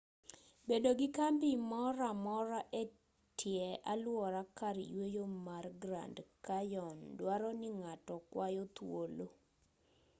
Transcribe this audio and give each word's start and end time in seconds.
bedo 0.67 0.89
gi 0.99 1.07
kambi 1.17 1.49
moramora 1.69 2.59
etie 2.81 3.67
aluora 3.91 4.41
kar 4.57 4.77
yueyo 4.93 5.23
mar 5.47 5.65
grand 5.83 6.17
canyon 6.45 6.97
dwaroni 7.17 7.69
ng'ato 7.79 8.15
kwayo 8.31 8.63
thuolo 8.75 9.27